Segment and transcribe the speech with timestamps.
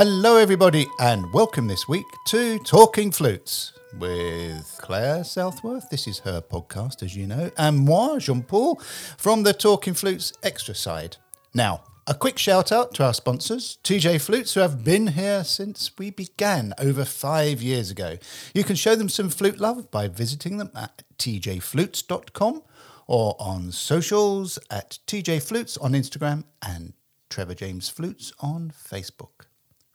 [0.00, 5.90] Hello, everybody, and welcome this week to Talking Flutes with Claire Southworth.
[5.90, 8.76] This is her podcast, as you know, and moi, Jean Paul,
[9.16, 11.16] from the Talking Flutes extra side.
[11.52, 15.90] Now, a quick shout out to our sponsors, TJ Flutes, who have been here since
[15.98, 18.18] we began over five years ago.
[18.54, 22.62] You can show them some flute love by visiting them at tjflutes.com
[23.08, 26.92] or on socials at tjflutes on Instagram and
[27.28, 29.47] Trevor James Flutes on Facebook.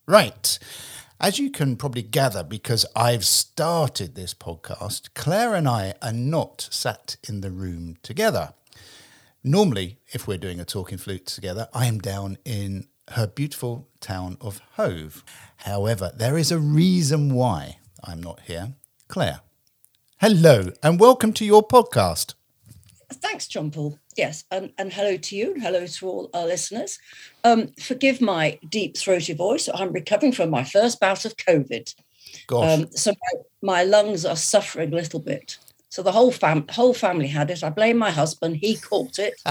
[0.06, 0.60] Right.
[1.22, 6.68] As you can probably gather, because I've started this podcast, Claire and I are not
[6.70, 8.54] sat in the room together.
[9.46, 14.36] Normally, if we're doing a talking flute together, I am down in her beautiful town
[14.42, 15.24] of Hove.
[15.58, 18.74] However, there is a reason why I'm not here.
[19.08, 19.40] Claire,
[20.20, 22.34] hello and welcome to your podcast.
[23.10, 24.00] Thanks, John Paul.
[24.16, 27.00] Yes, and, and hello to you, and hello to all our listeners.
[27.44, 29.70] Um, forgive my deep throaty voice.
[29.74, 31.94] I'm recovering from my first bout of COVID.
[32.48, 32.80] Gosh.
[32.80, 35.58] Um, so my, my, lungs are suffering a little bit.
[35.90, 37.64] So the whole fam whole family had it.
[37.64, 38.58] I blame my husband.
[38.58, 39.42] He caught it.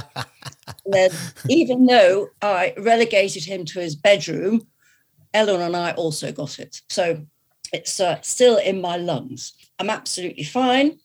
[0.86, 1.10] then,
[1.48, 4.66] even though I relegated him to his bedroom,
[5.34, 6.82] Ellen and I also got it.
[6.88, 7.24] So
[7.72, 9.54] it's uh, still in my lungs.
[9.78, 10.98] I'm absolutely fine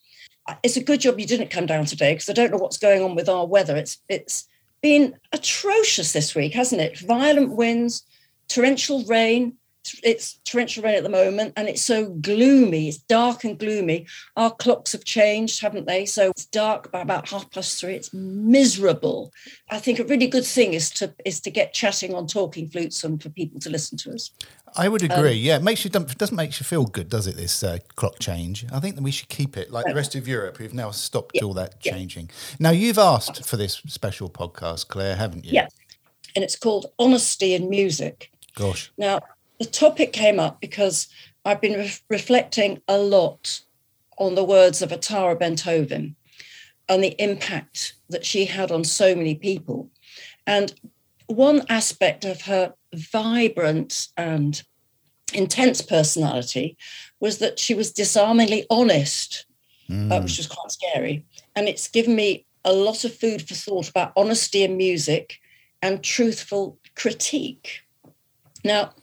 [0.64, 3.04] it's a good job you didn't come down today because I don't know what's going
[3.04, 3.76] on with our weather.
[3.76, 4.48] It's it's
[4.82, 7.00] been atrocious this week, hasn't it?
[7.00, 8.04] Violent winds,
[8.48, 9.58] torrential rain.
[10.04, 12.88] It's torrential rain at the moment, and it's so gloomy.
[12.88, 14.08] It's dark and gloomy.
[14.36, 16.06] Our clocks have changed, haven't they?
[16.06, 17.96] So it's dark by about half past three.
[17.96, 19.32] It's miserable.
[19.70, 23.04] I think a really good thing is to is to get chatting on talking flutes
[23.04, 24.32] and for people to listen to us.
[24.76, 25.32] I would agree.
[25.32, 27.36] Um, yeah, it makes you doesn't make you feel good, does it?
[27.36, 28.66] This uh, clock change.
[28.72, 31.32] I think that we should keep it like the rest of Europe, who've now stopped
[31.36, 32.26] yeah, all that changing.
[32.26, 32.56] Yeah.
[32.60, 35.52] Now you've asked for this special podcast, Claire, haven't you?
[35.54, 35.68] Yeah,
[36.36, 38.32] and it's called Honesty in Music.
[38.56, 38.92] Gosh.
[38.98, 39.20] Now
[39.60, 41.08] the topic came up because
[41.46, 43.62] I've been re- reflecting a lot
[44.18, 46.16] on the words of Atarah Ben-Tovim
[46.90, 49.90] and the impact that she had on so many people,
[50.46, 50.74] and
[51.28, 54.64] one aspect of her vibrant and
[55.34, 56.78] intense personality
[57.20, 59.46] was that she was disarmingly honest,
[59.90, 60.12] mm.
[60.12, 61.26] uh, which was quite scary.
[61.56, 65.40] And it's given me a lot of food for thought about honesty in music
[65.82, 67.82] and truthful critique.
[68.64, 68.94] Now,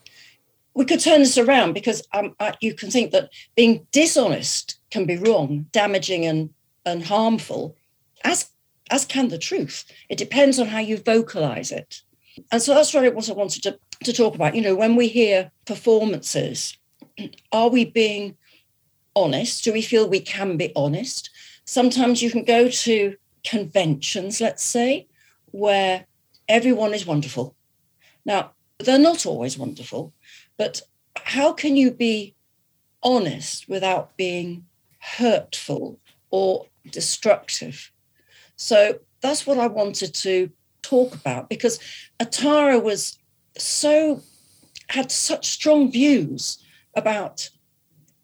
[0.74, 5.06] we could turn this around because um, uh, you can think that being dishonest can
[5.06, 6.50] be wrong, damaging, and,
[6.84, 7.76] and harmful,
[8.24, 8.50] as,
[8.90, 9.84] as can the truth.
[10.08, 12.02] It depends on how you vocalize it.
[12.50, 14.56] And so that's really what I wanted to, to talk about.
[14.56, 16.76] You know, when we hear performances,
[17.52, 18.36] are we being
[19.14, 19.62] honest?
[19.62, 21.30] Do we feel we can be honest?
[21.64, 25.06] Sometimes you can go to conventions, let's say,
[25.52, 26.06] where
[26.48, 27.54] everyone is wonderful.
[28.24, 30.12] Now, they're not always wonderful,
[30.56, 30.82] but
[31.16, 32.34] how can you be
[33.02, 34.64] honest without being
[34.98, 35.98] hurtful
[36.30, 37.90] or destructive?
[38.56, 40.50] So that's what I wanted to
[40.82, 41.78] talk about because
[42.20, 43.18] Atarah was
[43.56, 44.22] so
[44.88, 46.58] had such strong views
[46.94, 47.50] about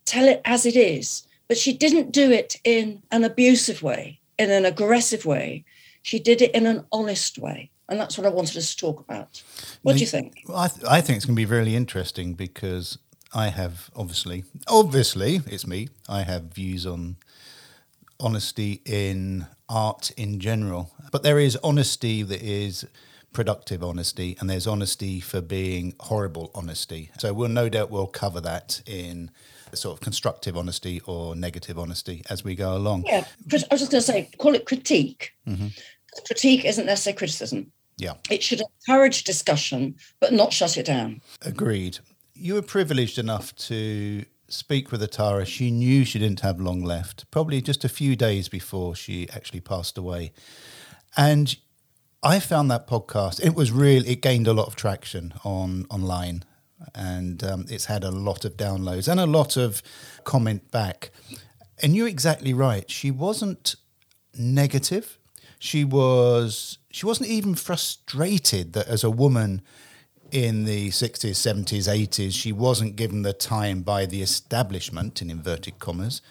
[0.05, 4.51] tell it as it is, but she didn't do it in an abusive way, in
[4.51, 5.65] an aggressive way.
[6.03, 7.70] She did it in an honest way.
[7.91, 9.43] And that's what I wanted us to talk about.
[9.83, 10.45] What do you think?
[10.55, 12.99] I, th- I think it's going to be really interesting because
[13.35, 15.89] I have obviously, obviously, it's me.
[16.09, 17.17] I have views on
[18.21, 20.93] honesty in art in general.
[21.11, 22.87] But there is honesty that is
[23.33, 27.11] productive honesty and there's honesty for being horrible honesty.
[27.19, 29.31] So we'll no doubt we'll cover that in
[29.73, 33.05] sort of constructive honesty or negative honesty as we go along.
[33.07, 35.33] Yeah, I was just going to say, call it critique.
[35.47, 35.69] Mm-hmm.
[36.27, 37.73] Critique isn't necessarily criticism.
[38.01, 38.15] Yeah.
[38.31, 41.21] It should encourage discussion, but not shut it down.
[41.43, 41.99] Agreed.
[42.35, 47.31] You were privileged enough to speak with Atara, she knew she didn't have long left,
[47.31, 50.33] probably just a few days before she actually passed away.
[51.17, 51.57] And
[52.23, 56.45] I found that podcast, it was really, it gained a lot of traction on online
[56.95, 59.83] and um, it's had a lot of downloads and a lot of
[60.25, 61.11] comment back.
[61.83, 62.91] And you're exactly right.
[62.91, 63.77] She wasn't
[64.35, 65.19] negative.
[65.59, 69.63] She was, she wasn't even frustrated that as a woman,
[70.33, 75.79] in the 60s, 70s, 80s, she wasn't given the time by the establishment, in inverted
[75.79, 76.23] commas.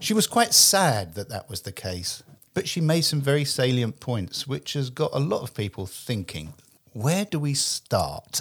[0.00, 2.22] She was quite sad that that was the case,
[2.54, 6.54] but she made some very salient points, which has got a lot of people thinking.
[6.92, 8.40] Where do we start?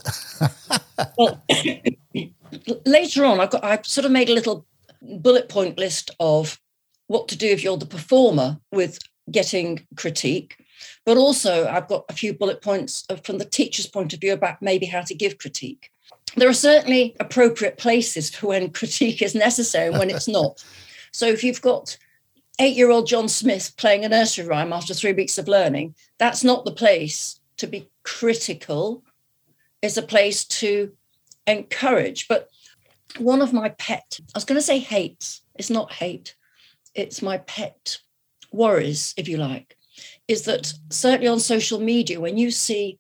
[1.18, 1.44] well,
[2.86, 4.66] later on, I've got, I sort of made a little
[5.02, 6.60] bullet point list of
[7.08, 9.00] what to do if you're the performer with
[9.32, 10.58] getting critique
[11.06, 14.62] but also, I've got a few bullet points from the teacher's point of view about
[14.62, 15.92] maybe how to give critique.
[16.36, 20.64] there are certainly appropriate places for when critique is necessary and when it's not.
[21.12, 21.98] So if you've got
[22.60, 26.44] eight year old John Smith playing a nursery rhyme after three weeks of learning, that's
[26.44, 29.04] not the place to be critical.
[29.82, 30.92] It's a place to
[31.46, 32.28] encourage.
[32.28, 32.50] But
[33.18, 36.36] one of my pet, I was going to say hates, it's not hate,
[36.94, 38.00] it's my pet
[38.52, 39.77] worries, if you like,
[40.28, 43.00] is that certainly on social media, when you see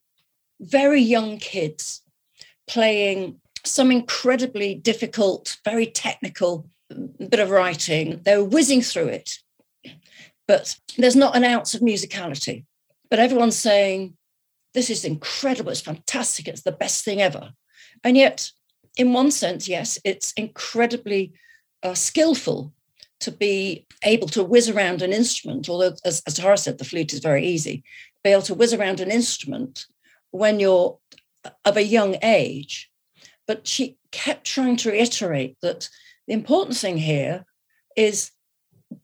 [0.59, 2.01] very young kids
[2.67, 6.69] playing some incredibly difficult, very technical
[7.29, 8.21] bit of writing.
[8.23, 9.39] They're whizzing through it,
[10.47, 12.65] but there's not an ounce of musicality.
[13.09, 14.15] But everyone's saying,
[14.73, 17.51] This is incredible, it's fantastic, it's the best thing ever.
[18.03, 18.51] And yet,
[18.97, 21.33] in one sense, yes, it's incredibly
[21.83, 22.73] uh, skillful
[23.19, 27.13] to be able to whiz around an instrument, although, as, as Tara said, the flute
[27.13, 27.83] is very easy,
[28.23, 29.85] be able to whiz around an instrument
[30.31, 30.97] when you're
[31.65, 32.91] of a young age.
[33.47, 35.89] But she kept trying to reiterate that
[36.27, 37.45] the important thing here
[37.95, 38.31] is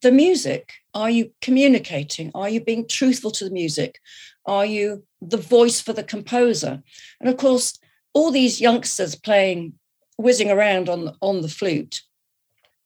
[0.01, 0.73] the music.
[0.93, 2.31] Are you communicating?
[2.35, 3.99] Are you being truthful to the music?
[4.45, 6.83] Are you the voice for the composer?
[7.19, 7.79] And of course,
[8.13, 9.73] all these youngsters playing,
[10.17, 12.01] whizzing around on, on the flute,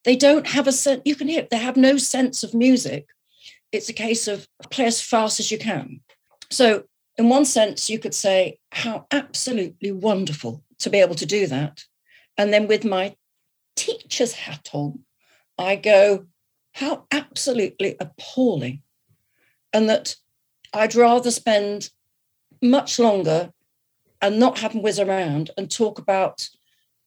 [0.08, 3.10] they don't have a sense, you can hear they have no sense of music.
[3.74, 6.00] It's a case of play as fast as you can.
[6.50, 6.86] So
[7.18, 11.84] in one sense, you could say, how absolutely wonderful to be able to do that.
[12.38, 13.18] And then with my
[13.76, 15.00] teacher's hat on,
[15.58, 16.28] I go,
[16.72, 18.84] how absolutely appalling.
[19.74, 20.16] And that
[20.72, 21.90] I'd rather spend
[22.62, 23.52] much longer
[24.22, 26.48] and not have them whiz around and talk about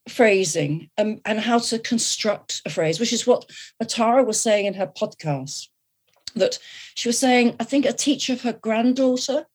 [0.08, 3.50] phrasing and, and how to construct a phrase, which is what
[3.82, 5.69] Atarah was saying in her podcast.
[6.37, 6.58] That
[6.94, 9.47] she was saying, I think a teacher of her granddaughter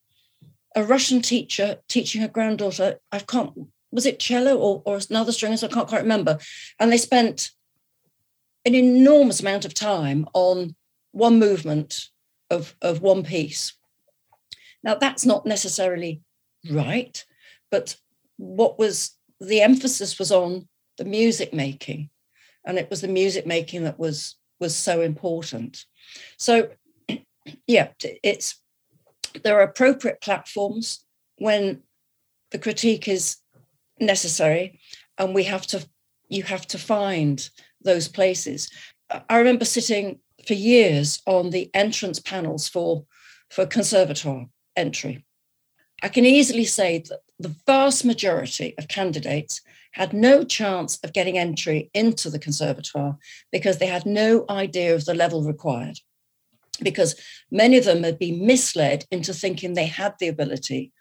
[0.76, 3.52] a Russian teacher teaching her granddaughter, I can't,
[3.90, 5.54] was it cello or, or another string?
[5.54, 6.38] I can't quite remember.
[6.78, 7.50] And they spent
[8.66, 10.76] an enormous amount of time on
[11.12, 12.08] one movement
[12.50, 13.72] of, of one piece.
[14.84, 16.20] Now, that's not necessarily
[16.70, 17.24] right,
[17.70, 17.96] but
[18.36, 20.68] what was the emphasis was on
[20.98, 22.10] the music making,
[22.64, 25.84] and it was the music making that was was so important.
[26.38, 26.70] So,
[27.66, 28.60] yeah, it's
[29.42, 31.04] there are appropriate platforms
[31.38, 31.82] when
[32.50, 33.36] the critique is
[34.00, 34.80] necessary
[35.18, 35.86] and we have to
[36.28, 37.48] you have to find
[37.82, 38.70] those places
[39.28, 43.04] i remember sitting for years on the entrance panels for
[43.50, 44.46] for conservatoire
[44.76, 45.24] entry
[46.02, 49.60] i can easily say that the vast majority of candidates
[49.92, 53.16] had no chance of getting entry into the conservatoire
[53.50, 55.98] because they had no idea of the level required
[56.82, 57.18] because
[57.50, 60.92] many of them had been misled into thinking they had the ability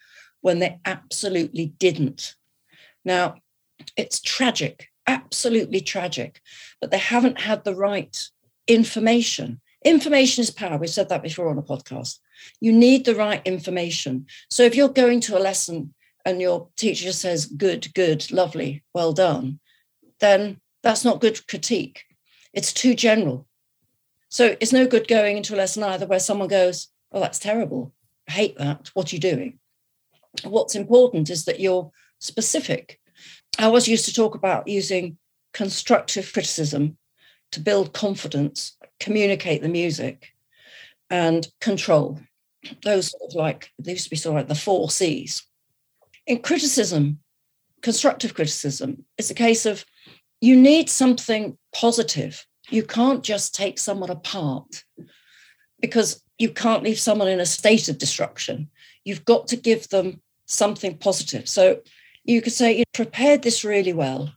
[0.42, 2.36] when they absolutely didn't.
[3.04, 3.36] Now,
[3.98, 6.40] it's tragic, absolutely tragic,
[6.80, 8.18] but they haven't had the right
[8.68, 9.60] information.
[9.84, 10.78] Information is power.
[10.78, 12.20] We've said that before on a podcast.
[12.60, 14.26] You need the right information.
[14.50, 15.94] So if you're going to a lesson
[16.26, 19.60] and your teacher says, good, good, lovely, well done,
[20.20, 22.04] then that's not good critique.
[22.54, 23.48] It's too general.
[24.30, 27.94] So it's no good going into a lesson either where someone goes, Oh, that's terrible.
[28.28, 28.90] I hate that.
[28.94, 29.60] What are you doing?
[30.44, 33.00] What's important is that you're specific.
[33.58, 35.18] I always used to talk about using
[35.54, 36.98] constructive criticism
[37.54, 40.34] to build confidence, communicate the music,
[41.10, 42.20] and control.
[42.84, 45.44] Those sort of like, they used to be sort of like the four C's.
[46.28, 47.20] In criticism,
[47.82, 49.86] constructive criticism, it's a case of
[50.42, 54.84] you need something positive you can't just take someone apart
[55.82, 58.70] because you can't leave someone in a state of destruction.
[59.04, 61.48] You've got to give them something positive.
[61.48, 61.82] So
[62.24, 64.34] you could say, you prepared this really well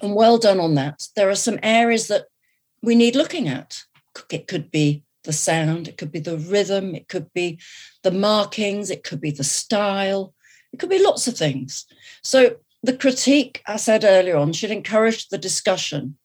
[0.00, 1.06] and well done on that.
[1.16, 2.26] There are some areas that
[2.82, 3.82] we need looking at.
[4.30, 7.58] It could be the sound, it could be the rhythm, it could be
[8.02, 10.34] the markings, it could be the style,
[10.74, 11.86] it could be lots of things.
[12.22, 16.16] So the critique, I said earlier on, should encourage the discussion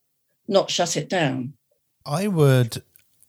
[0.48, 1.54] not shut it down.
[2.04, 2.82] I would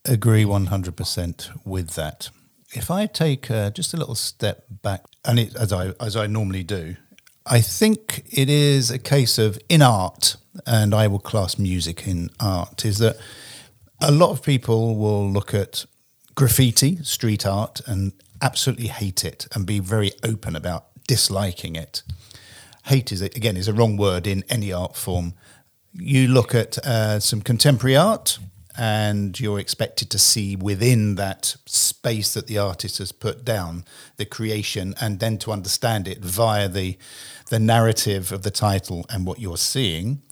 [0.07, 2.31] agree 100% with that.
[2.73, 6.27] If I take uh, just a little step back, and it, as I as I
[6.27, 6.97] normally do,
[7.45, 10.37] I think it is a case of in art,
[10.67, 13.19] and I will class music in art, is that
[14.01, 15.85] a lot of people will look at
[16.35, 22.05] graffiti, street art, and absolutely hate it and be very open about disliking it.
[22.85, 25.35] Hate is again is a wrong word in any art form.
[25.93, 28.39] You look at uh, some contemporary art
[28.79, 33.85] and you're expected to see within that space that the artist has put down
[34.19, 36.97] the creation and then to understand it via the
[37.49, 40.23] the narrative of the title and what you're seeing.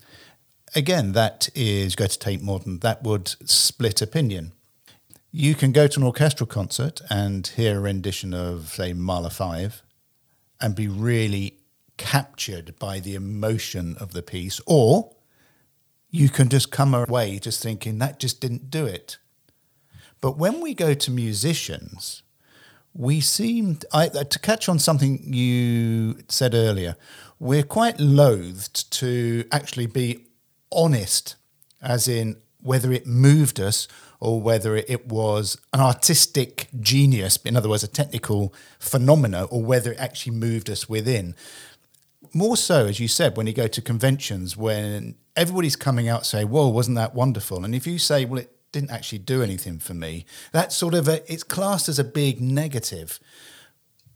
[0.77, 4.53] Again that is go to Tate Modern that would split opinion.
[5.33, 9.83] You can go to an orchestral concert and hear a rendition of say Mahler 5
[10.61, 11.59] and be really
[11.97, 15.11] captured by the emotion of the piece or
[16.11, 19.19] you can just come away just thinking that just didn't do it.
[20.21, 22.23] But when we go to musicians,
[22.95, 26.97] we seem I, uh, to catch on something you said earlier.
[27.39, 30.27] We're quite loathed to actually be
[30.73, 31.37] honest,
[31.81, 33.87] as in whether it moved us
[34.21, 39.93] or whether it was an artistic genius, in other words, a technical phenomena, or whether
[39.93, 41.35] it actually moved us within
[42.35, 46.45] more so, as you said, when you go to conventions, when everybody's coming out say,
[46.45, 49.95] "Whoa, wasn't that wonderful?" And if you say, "Well, it didn't actually do anything for
[49.95, 53.21] me," that's sort of a it's classed as a big negative.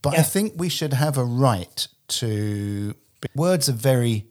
[0.03, 0.21] But yeah.
[0.21, 2.95] I think we should have a right to
[3.35, 4.27] words are very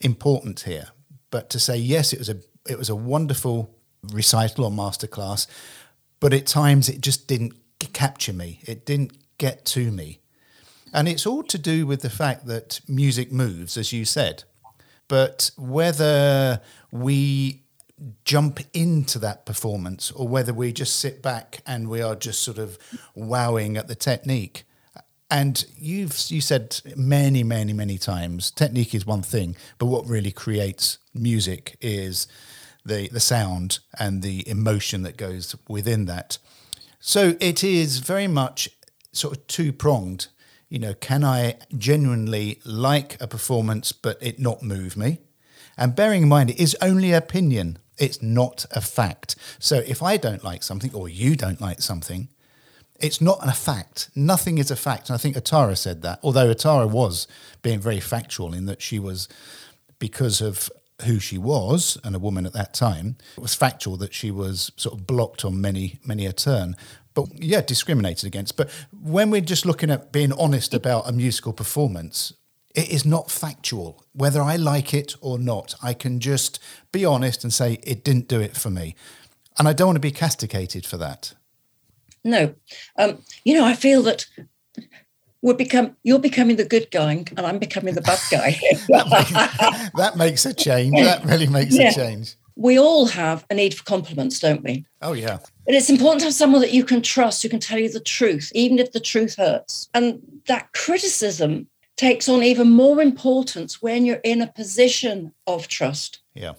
[0.00, 0.88] important here.
[1.30, 3.74] But to say yes, it was a it was a wonderful
[4.10, 5.46] recital or masterclass,
[6.20, 8.60] but at times it just didn't capture me.
[8.64, 10.20] It didn't get to me.
[10.92, 14.44] And it's all to do with the fact that music moves, as you said.
[15.08, 17.62] But whether we
[18.24, 22.58] jump into that performance or whether we just sit back and we are just sort
[22.58, 22.78] of
[23.14, 24.64] wowing at the technique.
[25.30, 30.32] And you've you said many, many, many times, technique is one thing, but what really
[30.32, 32.26] creates music is
[32.84, 36.38] the the sound and the emotion that goes within that.
[37.00, 38.68] So it is very much
[39.12, 40.28] sort of two pronged
[40.72, 45.18] you know, can I genuinely like a performance but it not move me?
[45.76, 49.36] And bearing in mind, it is only opinion, it's not a fact.
[49.58, 52.30] So if I don't like something or you don't like something,
[52.98, 54.08] it's not a fact.
[54.16, 55.10] Nothing is a fact.
[55.10, 57.28] And I think Atarah said that, although Atarah was
[57.60, 59.28] being very factual in that she was,
[59.98, 60.70] because of
[61.02, 64.72] who she was and a woman at that time, it was factual that she was
[64.76, 66.76] sort of blocked on many, many a turn
[67.14, 68.56] but yeah, discriminated against.
[68.56, 72.32] But when we're just looking at being honest about a musical performance,
[72.74, 74.04] it is not factual.
[74.12, 76.58] Whether I like it or not, I can just
[76.90, 78.94] be honest and say it didn't do it for me.
[79.58, 81.34] And I don't want to be castigated for that.
[82.24, 82.54] No.
[82.96, 84.26] Um, you know, I feel that
[85.42, 88.58] we're become you're becoming the good guy and I'm becoming the bad guy.
[88.88, 90.94] that, makes, that, makes, a change.
[90.96, 91.90] That really makes yeah.
[91.90, 94.84] a change we all have a need for compliments, don't we?
[95.00, 95.38] Oh, yeah.
[95.66, 98.00] And it's important to have someone that you can trust who can tell you the
[98.00, 99.88] truth, even if the truth hurts.
[99.94, 106.20] And that criticism takes on even more importance when you're in a position of trust.
[106.34, 106.54] Yeah.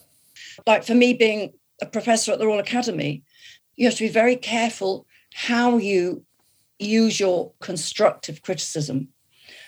[0.66, 3.24] Like for me, being a professor at the Royal Academy,
[3.76, 6.24] you have to be very careful how you
[6.80, 9.10] use your constructive criticism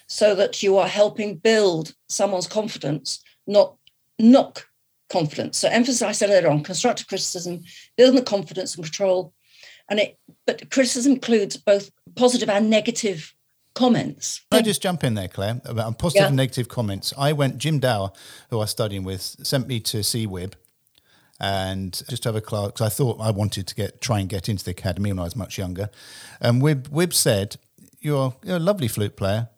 [0.08, 3.76] so that you are helping build someone's confidence, not
[4.20, 4.68] knock
[5.10, 5.58] confidence.
[5.58, 7.64] So emphasis, I said earlier on, constructive criticism,
[7.98, 9.34] building the confidence and control.
[9.90, 13.34] And it, but criticism includes both positive and negative
[13.76, 14.42] comments.
[14.52, 16.28] Can I just jump in there, Claire, about positive yeah.
[16.28, 17.14] and negative comments?
[17.18, 18.12] I went, Jim Dower,
[18.50, 20.54] who I was studying with, sent me to see Wibb
[21.40, 24.64] and just have a class I thought I wanted to get try and get into
[24.64, 25.90] the academy when I was much younger.
[26.40, 27.58] And Wibb, Wibb said,
[28.00, 29.50] you're, you're a lovely flute player,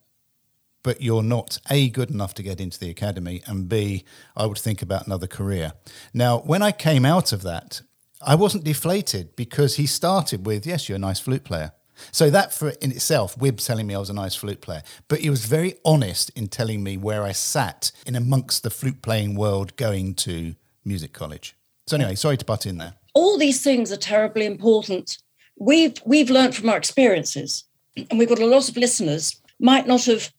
[0.82, 4.06] but you're not A, good enough to get into the academy, and B,
[4.36, 5.74] I would think about another career.
[6.14, 7.82] Now, when I came out of that,
[8.22, 11.74] I wasn't deflated because he started with, Yes, you're a nice flute player.
[12.12, 15.20] So that for in itself, Wibb telling me I was a nice flute player, but
[15.20, 19.36] he was very honest in telling me where I sat in amongst the flute playing
[19.36, 20.56] world going to
[20.86, 21.57] music college.
[21.88, 22.94] So anyway, sorry to butt in there.
[23.14, 25.18] All these things are terribly important.
[25.58, 27.64] We've we've learned from our experiences,
[27.96, 30.32] and we've got a lot of listeners might not have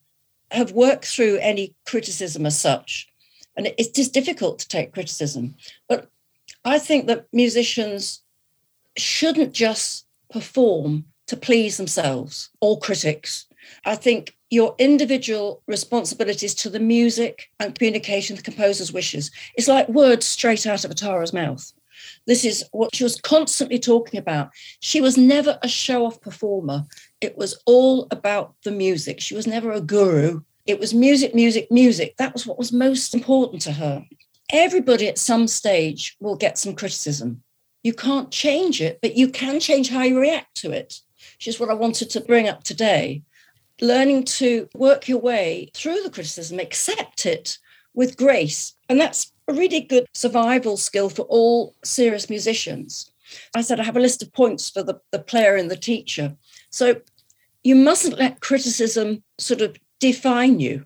[0.50, 3.08] have worked through any criticism as such.
[3.56, 5.56] And it's just difficult to take criticism.
[5.88, 6.08] But
[6.64, 8.22] I think that musicians
[8.96, 13.46] shouldn't just perform to please themselves or critics.
[13.84, 19.88] I think your individual responsibilities to the music and communication, the composer's wishes, It's like
[19.88, 21.72] words straight out of Atarah's mouth.
[22.26, 24.50] This is what she was constantly talking about.
[24.80, 26.84] She was never a show off performer.
[27.20, 29.20] It was all about the music.
[29.20, 30.42] She was never a guru.
[30.66, 32.16] It was music, music, music.
[32.18, 34.04] That was what was most important to her.
[34.50, 37.42] Everybody at some stage will get some criticism.
[37.82, 41.00] You can't change it, but you can change how you react to it,
[41.36, 43.22] which is what I wanted to bring up today.
[43.80, 47.58] Learning to work your way through the criticism, accept it
[47.94, 48.74] with grace.
[48.88, 53.10] And that's a really good survival skill for all serious musicians.
[53.54, 56.36] I said I have a list of points for the, the player and the teacher.
[56.70, 57.00] So
[57.62, 60.84] you mustn't let criticism sort of define you.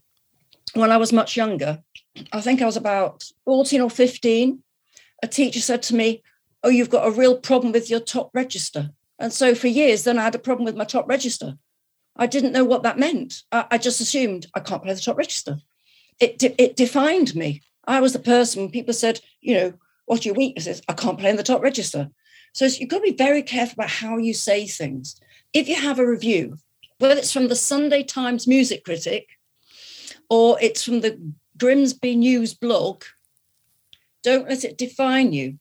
[0.74, 1.82] When I was much younger,
[2.32, 4.62] I think I was about 14 or 15,
[5.22, 6.22] a teacher said to me,
[6.64, 8.90] Oh, you've got a real problem with your top register.
[9.18, 11.58] And so for years, then I had a problem with my top register.
[12.16, 13.42] I didn't know what that meant.
[13.50, 15.58] I, I just assumed I can't play the top register.
[16.20, 17.62] It, de- it defined me.
[17.86, 19.72] I was the person people said, you know,
[20.06, 20.82] what your weaknesses?
[20.88, 22.10] I can't play in the top register.
[22.52, 25.18] So you've got to be very careful about how you say things.
[25.52, 26.58] If you have a review,
[26.98, 29.28] whether it's from the Sunday Times music critic
[30.28, 31.18] or it's from the
[31.56, 33.04] Grimsby News blog,
[34.22, 35.58] don't let it define you.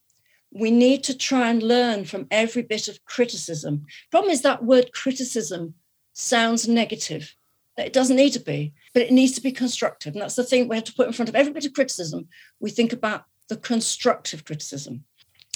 [0.53, 3.85] We need to try and learn from every bit of criticism.
[4.11, 5.75] Problem is that word criticism
[6.21, 7.35] sounds negative.
[7.77, 10.13] It doesn't need to be, but it needs to be constructive.
[10.13, 12.27] And that's the thing we have to put in front of every bit of criticism.
[12.59, 15.03] We think about the constructive criticism.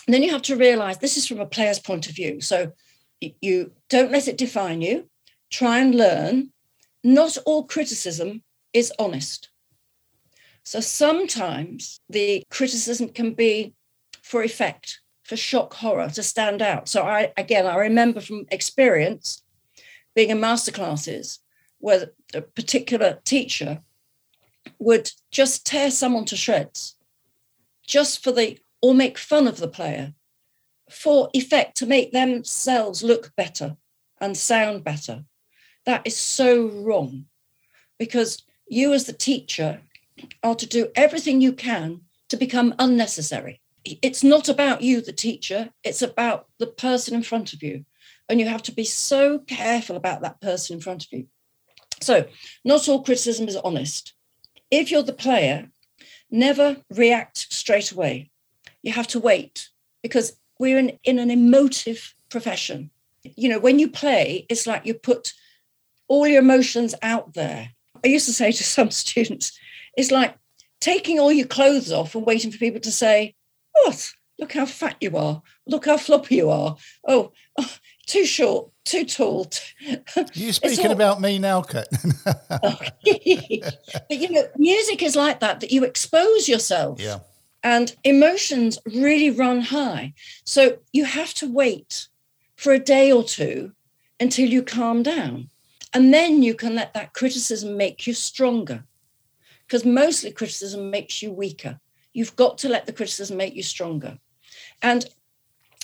[0.05, 2.41] And then you have to realize this is from a player's point of view.
[2.41, 2.71] So
[3.19, 5.09] you don't let it define you.
[5.51, 6.51] Try and learn.
[7.03, 8.43] Not all criticism
[8.73, 9.49] is honest.
[10.63, 13.75] So sometimes the criticism can be
[14.23, 16.89] for effect, for shock horror, to stand out.
[16.89, 19.43] So I again I remember from experience
[20.15, 21.39] being in masterclasses
[21.79, 23.81] where a particular teacher
[24.79, 26.95] would just tear someone to shreds
[27.85, 30.13] just for the or make fun of the player
[30.89, 33.77] for effect to make themselves look better
[34.21, 35.23] and sound better.
[35.85, 37.25] That is so wrong
[37.97, 39.81] because you, as the teacher,
[40.43, 43.61] are to do everything you can to become unnecessary.
[43.83, 47.85] It's not about you, the teacher, it's about the person in front of you.
[48.27, 51.27] And you have to be so careful about that person in front of you.
[52.01, 52.25] So,
[52.63, 54.13] not all criticism is honest.
[54.71, 55.69] If you're the player,
[56.29, 58.31] never react straight away
[58.85, 59.69] you have to wait
[60.03, 62.91] because we're in, in an emotive profession.
[63.23, 65.33] You know, when you play, it's like you put
[66.07, 67.71] all your emotions out there.
[68.03, 69.57] I used to say to some students,
[69.97, 70.37] it's like
[70.79, 73.33] taking all your clothes off and waiting for people to say,
[73.83, 74.11] What?
[74.37, 75.41] Look how fat you are.
[75.65, 76.75] Look how floppy you are.
[77.07, 79.49] Oh, oh too short, too tall.
[80.33, 80.91] You're speaking all...
[80.91, 81.87] about me now, Kurt?
[82.25, 82.95] but
[84.09, 86.99] you know, music is like that, that you expose yourself.
[86.99, 87.19] Yeah
[87.65, 90.13] and emotions really run high.
[90.43, 92.07] So you have to wait
[92.55, 93.71] for a day or two
[94.19, 95.49] until you calm down.
[95.91, 98.83] And then you can let that criticism make you stronger.
[99.65, 101.79] Because mostly criticism makes you weaker.
[102.13, 104.19] You've got to let the criticism make you stronger.
[104.83, 105.03] And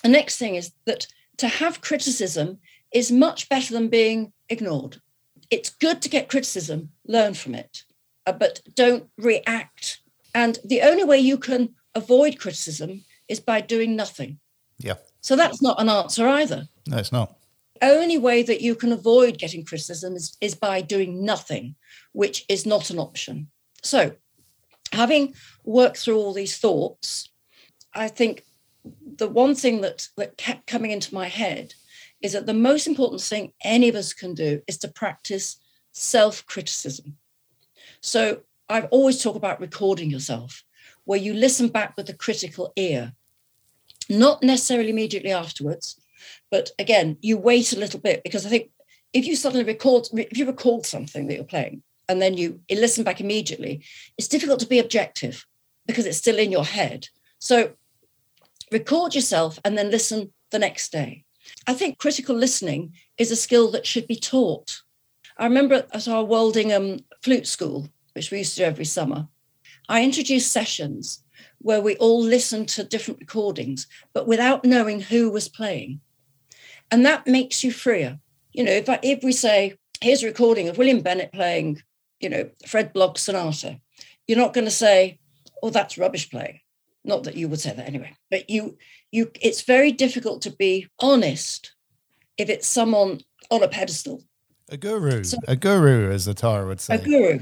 [0.03, 1.07] the next thing is that
[1.41, 2.57] to have criticism
[2.91, 5.01] is much better than being ignored.
[5.49, 7.83] It's good to get criticism, learn from it,
[8.25, 10.01] uh, but don't react
[10.33, 14.39] and the only way you can avoid criticism is by doing nothing.
[14.79, 14.95] Yeah.
[15.21, 16.67] So that's not an answer either.
[16.87, 17.35] No, it's not.
[17.81, 21.75] Only way that you can avoid getting criticism is, is by doing nothing,
[22.13, 23.49] which is not an option.
[23.83, 24.15] So,
[24.91, 27.29] having worked through all these thoughts,
[27.93, 28.45] I think
[29.17, 31.73] the one thing that, that kept coming into my head
[32.21, 35.57] is that the most important thing any of us can do is to practice
[35.91, 37.17] self criticism.
[38.01, 40.63] So, I've always talk about recording yourself,
[41.03, 43.13] where you listen back with a critical ear,
[44.09, 45.99] not necessarily immediately afterwards,
[46.49, 48.69] but again, you wait a little bit because I think
[49.13, 53.03] if you suddenly record, if you record something that you're playing and then you listen
[53.03, 53.83] back immediately,
[54.17, 55.45] it's difficult to be objective
[55.85, 57.07] because it's still in your head.
[57.39, 57.73] So
[58.71, 61.25] record yourself and then listen the next day.
[61.67, 64.81] I think critical listening is a skill that should be taught.
[65.37, 69.27] I remember at our Woldingham flute school, which we used to do every summer,
[69.89, 71.23] I introduced sessions
[71.59, 75.99] where we all listened to different recordings, but without knowing who was playing.
[76.89, 78.19] And that makes you freer.
[78.53, 81.81] You know, if, I, if we say, here's a recording of William Bennett playing,
[82.19, 83.79] you know, Fred Blogg Sonata,
[84.27, 85.19] you're not going to say,
[85.61, 86.60] oh, that's rubbish playing.
[87.03, 88.77] Not that you would say that anyway, but you,
[89.11, 91.73] you, it's very difficult to be honest
[92.37, 94.23] if it's someone on a pedestal.
[94.69, 96.95] A guru, so, a guru, as the Tara would say.
[96.95, 97.39] A guru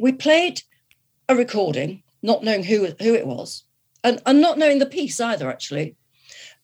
[0.00, 0.62] we played
[1.28, 3.64] a recording, not knowing who who it was,
[4.02, 5.96] and, and not knowing the piece either, actually.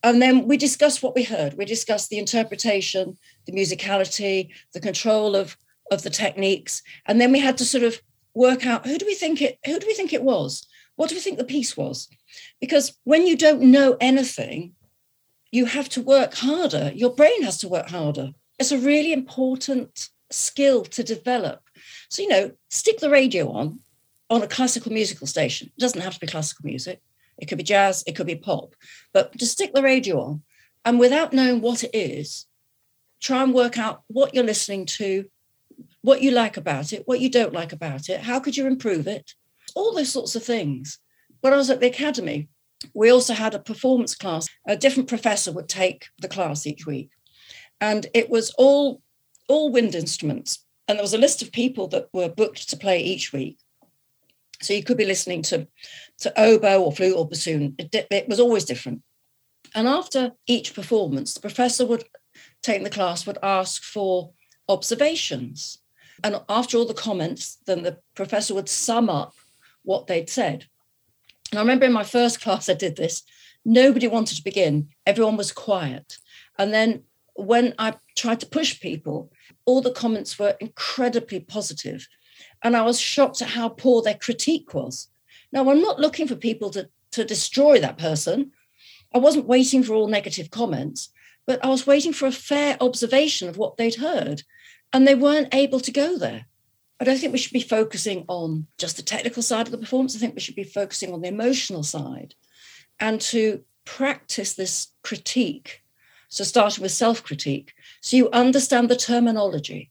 [0.02, 1.54] And then we discussed what we heard.
[1.54, 5.56] We discussed the interpretation, the musicality, the control of
[5.90, 8.00] of the techniques, and then we had to sort of
[8.34, 10.66] work out who do we think it who do we think it was?
[10.96, 12.08] What do we think the piece was?
[12.60, 14.74] Because when you don't know anything,
[15.52, 16.92] you have to work harder.
[16.94, 18.32] Your brain has to work harder.
[18.58, 21.66] It's a really important skill to develop
[22.08, 23.80] so, you know, stick the radio on
[24.28, 25.70] on a classical musical station.
[25.76, 27.00] It doesn't have to be classical music.
[27.38, 28.74] It could be jazz, it could be pop,
[29.12, 30.42] but just stick the radio on
[30.86, 32.46] and without knowing what it is,
[33.20, 35.26] try and work out what you're listening to,
[36.00, 39.06] what you like about it, what you don't like about it, how could you improve
[39.06, 39.34] it,
[39.74, 40.98] all those sorts of things.
[41.46, 42.48] When I was at the academy,
[42.92, 44.48] we also had a performance class.
[44.66, 47.10] A different professor would take the class each week.
[47.80, 49.00] And it was all
[49.46, 50.66] all wind instruments.
[50.88, 53.60] And there was a list of people that were booked to play each week.
[54.60, 55.68] So you could be listening to,
[56.18, 57.76] to oboe or flute or bassoon.
[57.78, 59.02] It, it was always different.
[59.72, 62.02] And after each performance, the professor would
[62.64, 64.32] take the class, would ask for
[64.68, 65.78] observations.
[66.24, 69.34] And after all the comments, then the professor would sum up
[69.84, 70.66] what they'd said.
[71.50, 73.22] And I remember in my first class, I did this.
[73.64, 76.18] Nobody wanted to begin, everyone was quiet.
[76.58, 77.02] And then
[77.34, 79.32] when I tried to push people,
[79.64, 82.08] all the comments were incredibly positive.
[82.62, 85.08] And I was shocked at how poor their critique was.
[85.52, 88.52] Now, I'm not looking for people to, to destroy that person.
[89.14, 91.10] I wasn't waiting for all negative comments,
[91.46, 94.42] but I was waiting for a fair observation of what they'd heard.
[94.92, 96.46] And they weren't able to go there.
[96.98, 100.16] I don't think we should be focusing on just the technical side of the performance.
[100.16, 102.34] I think we should be focusing on the emotional side
[102.98, 105.82] and to practice this critique.
[106.28, 109.90] So, starting with self critique, so you understand the terminology.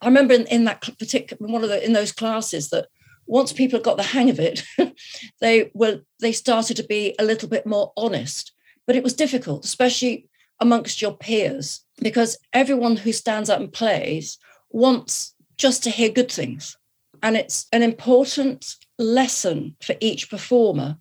[0.00, 2.88] I remember in, in that particular one of the in those classes that
[3.26, 4.64] once people got the hang of it,
[5.40, 8.52] they were they started to be a little bit more honest.
[8.86, 10.28] But it was difficult, especially
[10.60, 14.38] amongst your peers, because everyone who stands up and plays
[14.70, 16.76] wants just to hear good things.
[17.22, 20.98] And it's an important lesson for each performer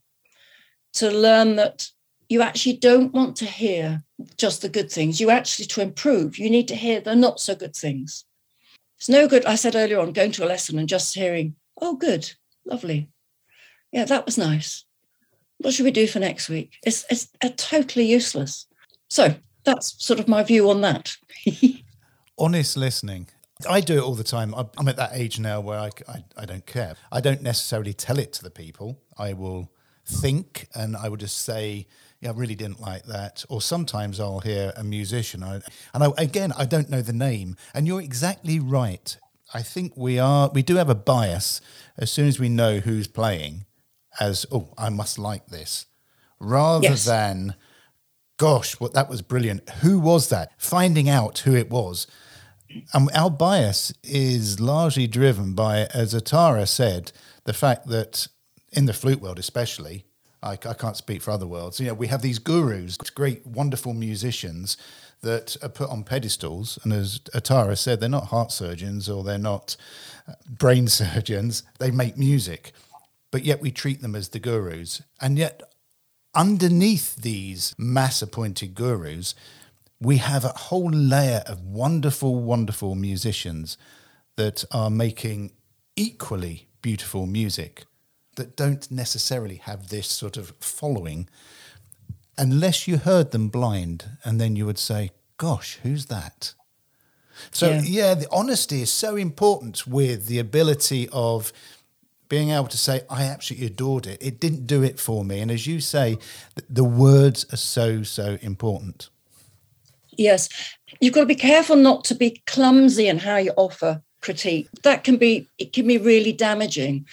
[0.93, 1.89] to learn that
[2.29, 4.03] you actually don't want to hear
[4.37, 5.19] just the good things.
[5.19, 8.25] You actually, to improve, you need to hear the not so good things.
[8.97, 11.95] It's no good, I said earlier on, going to a lesson and just hearing, oh,
[11.95, 12.31] good,
[12.65, 13.09] lovely.
[13.91, 14.85] Yeah, that was nice.
[15.57, 16.77] What should we do for next week?
[16.85, 18.65] It's, it's uh, totally useless.
[19.09, 21.15] So that's sort of my view on that.
[22.37, 23.27] Honest listening.
[23.67, 24.53] I do it all the time.
[24.77, 26.95] I'm at that age now where I, I, I, don't care.
[27.11, 28.99] I don't necessarily tell it to the people.
[29.17, 29.71] I will
[30.05, 31.87] think and I will just say,
[32.19, 33.43] yeah, I really didn't like that.
[33.49, 35.43] Or sometimes I'll hear a musician.
[35.43, 35.61] I,
[35.93, 37.55] and I, again, I don't know the name.
[37.73, 39.17] And you're exactly right.
[39.53, 41.61] I think we are, we do have a bias
[41.97, 43.65] as soon as we know who's playing
[44.19, 45.85] as, oh, I must like this,
[46.39, 47.05] rather yes.
[47.05, 47.55] than,
[48.37, 49.69] gosh, what that was brilliant.
[49.81, 50.51] Who was that?
[50.57, 52.07] Finding out who it was
[52.93, 57.11] and our bias is largely driven by, as Atarah said,
[57.43, 58.27] the fact that
[58.71, 60.05] in the flute world, especially,
[60.41, 61.79] I, I can't speak for other worlds.
[61.79, 64.77] You know, we have these gurus, great, wonderful musicians
[65.21, 69.37] that are put on pedestals, and as Atarah said, they're not heart surgeons or they're
[69.37, 69.77] not
[70.27, 71.63] uh, brain surgeons.
[71.79, 72.73] They make music,
[73.31, 75.61] but yet we treat them as the gurus, and yet
[76.35, 79.35] underneath these mass-appointed gurus
[80.03, 83.77] we have a whole layer of wonderful, wonderful musicians
[84.35, 85.53] that are making
[85.95, 87.85] equally beautiful music
[88.35, 91.29] that don't necessarily have this sort of following
[92.37, 96.53] unless you heard them blind and then you would say, Gosh, who's that?
[97.51, 97.81] So, yeah.
[97.83, 101.51] yeah, the honesty is so important with the ability of
[102.29, 104.21] being able to say, I absolutely adored it.
[104.21, 105.39] It didn't do it for me.
[105.39, 106.17] And as you say,
[106.69, 109.09] the words are so, so important.
[110.17, 110.49] Yes.
[110.99, 114.67] You've got to be careful not to be clumsy in how you offer critique.
[114.83, 117.05] That can be it can be really damaging.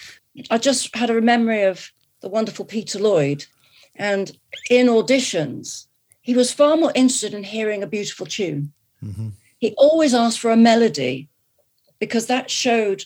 [0.50, 3.44] I just had a memory of the wonderful Peter Lloyd.
[3.96, 4.36] And
[4.70, 5.86] in auditions,
[6.22, 8.72] he was far more interested in hearing a beautiful tune.
[9.04, 9.30] Mm-hmm.
[9.58, 11.28] He always asked for a melody
[11.98, 13.04] because that showed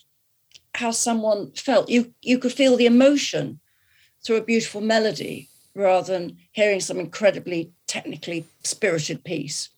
[0.74, 1.88] how someone felt.
[1.88, 3.60] You you could feel the emotion
[4.22, 9.70] through a beautiful melody rather than hearing some incredibly technically spirited piece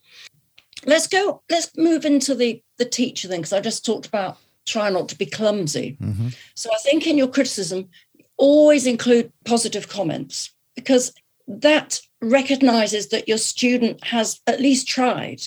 [0.85, 4.37] let's go let's move into the the teacher then because i just talked about
[4.67, 5.97] try not to be clumsy.
[6.01, 6.29] Mm-hmm.
[6.55, 7.89] so i think in your criticism
[8.37, 11.13] always include positive comments because
[11.49, 15.43] that recognizes that your student has at least tried.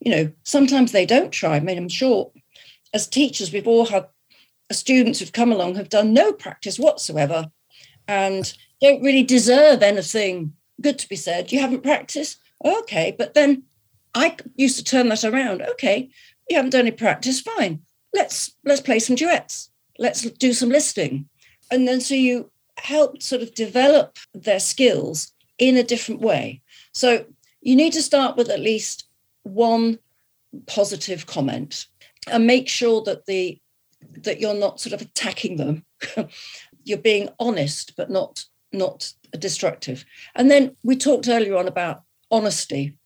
[0.00, 2.30] You know sometimes they don't try i mean i'm sure
[2.92, 4.06] as teachers we've all had
[4.70, 7.46] students who've come along have done no practice whatsoever
[8.08, 11.52] and don't really deserve anything good to be said.
[11.52, 12.38] You haven't practiced?
[12.64, 13.62] Okay but then
[14.14, 15.62] I used to turn that around.
[15.62, 16.10] Okay,
[16.48, 17.80] you haven't done any practice, fine.
[18.12, 19.70] Let's let's play some duets.
[19.98, 21.28] Let's do some listening.
[21.70, 26.62] And then so you help sort of develop their skills in a different way.
[26.92, 27.26] So
[27.60, 29.08] you need to start with at least
[29.42, 29.98] one
[30.66, 31.86] positive comment
[32.30, 33.60] and make sure that the
[34.18, 35.84] that you're not sort of attacking them
[36.84, 40.04] you're being honest, but not not destructive.
[40.34, 42.96] And then we talked earlier on about honesty.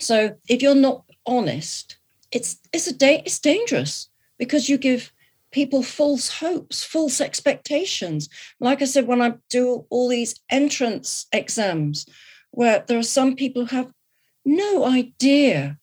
[0.00, 1.98] So if you're not honest,
[2.30, 5.12] it's it's a da- it's dangerous because you give
[5.50, 8.28] people false hopes, false expectations.
[8.58, 12.06] Like I said, when I do all these entrance exams,
[12.50, 13.92] where there are some people who have
[14.44, 15.78] no idea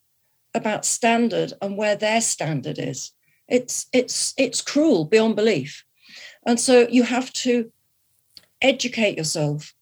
[0.54, 3.12] about standard and where their standard is.
[3.48, 5.84] It's it's it's cruel beyond belief.
[6.46, 7.72] And so you have to
[8.62, 9.74] educate yourself.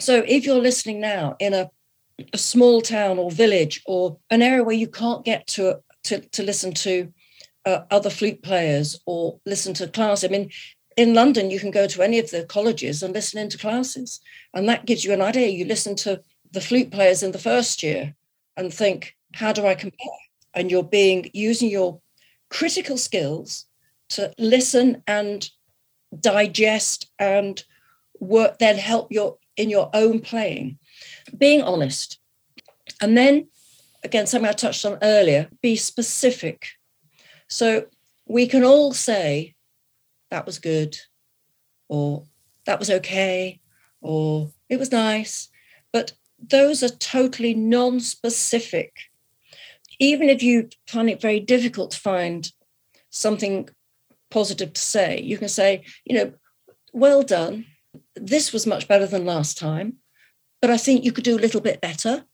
[0.00, 1.70] So if you're listening now in a,
[2.32, 6.42] a small town or village or an area where you can't get to to, to
[6.42, 7.12] listen to
[7.64, 10.24] uh, other flute players or listen to class.
[10.24, 10.50] I mean,
[10.96, 14.20] in London, you can go to any of the colleges and listen into classes,
[14.54, 15.48] and that gives you an idea.
[15.48, 18.14] You listen to the flute players in the first year
[18.56, 20.20] and think, how do I compare?
[20.54, 22.00] And you're being using your
[22.48, 23.66] critical skills
[24.10, 25.48] to listen and
[26.18, 27.62] digest and
[28.18, 30.78] work, then help your in your own playing.
[31.36, 32.18] Being honest.
[33.00, 33.48] And then
[34.04, 36.68] again, something I touched on earlier, be specific.
[37.48, 37.86] So
[38.26, 39.54] we can all say
[40.30, 40.96] that was good,
[41.88, 42.24] or
[42.66, 43.60] that was okay,
[44.00, 45.48] or it was nice,
[45.92, 48.92] but those are totally non specific.
[49.98, 52.52] Even if you find it very difficult to find
[53.10, 53.68] something
[54.30, 56.32] positive to say, you can say, you know,
[56.92, 57.64] well done.
[58.14, 59.96] This was much better than last time,
[60.60, 62.24] but I think you could do a little bit better.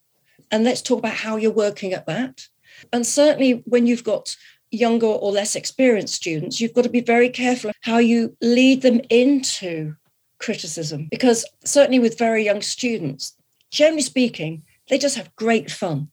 [0.50, 2.48] And let's talk about how you're working at that.
[2.92, 4.37] And certainly when you've got
[4.70, 9.00] younger or less experienced students, you've got to be very careful how you lead them
[9.10, 9.94] into
[10.38, 11.08] criticism.
[11.10, 13.37] Because certainly with very young students,
[13.70, 16.08] generally speaking, they just have great fun.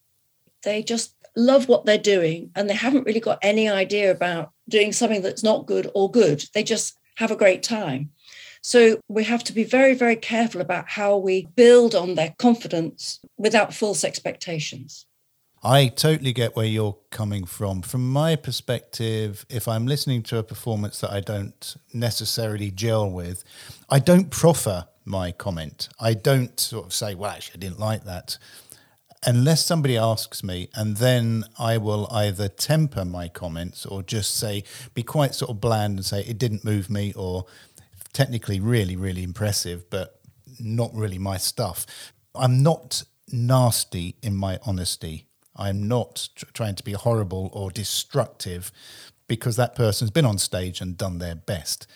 [0.64, 4.92] They just love what they're doing and they haven't really got any idea about doing
[4.92, 6.46] something that's not good or good.
[6.54, 8.12] They just have a great time.
[8.62, 13.20] So we have to be very, very careful about how we build on their confidence
[13.38, 15.06] without false expectations.
[15.64, 17.82] I totally get where you're coming from.
[17.82, 23.44] From my perspective, if I'm listening to a performance that I don't necessarily gel with,
[23.90, 25.90] I don't proffer my comment.
[26.00, 28.38] I don't sort of say, well, actually, I didn't like that.
[29.24, 34.64] Unless somebody asks me, and then I will either temper my comments or just say,
[34.96, 37.46] be quite sort of bland and say, it didn't move me, or
[38.14, 40.20] technically really, really impressive, but
[40.60, 41.86] not really my stuff.
[42.36, 45.28] I'm not nasty in my honesty.
[45.56, 48.72] I'm not tr- trying to be horrible or destructive
[49.28, 51.88] because that person's been on stage and done their best.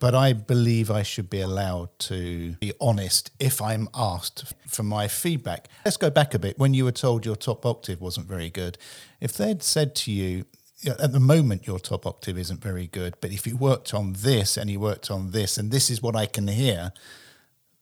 [0.00, 5.08] But I believe I should be allowed to be honest if I'm asked for my
[5.08, 5.68] feedback.
[5.84, 6.58] Let's go back a bit.
[6.58, 8.78] When you were told your top octave wasn't very good,
[9.20, 10.46] if they'd said to you,
[10.86, 14.56] at the moment your top octave isn't very good, but if you worked on this
[14.56, 16.92] and you worked on this and this is what I can hear,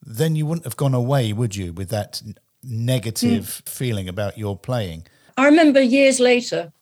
[0.04, 2.22] then you wouldn't have gone away, would you, with that
[2.62, 3.68] negative mm.
[3.68, 5.06] feeling about your playing?
[5.36, 6.72] I remember years later,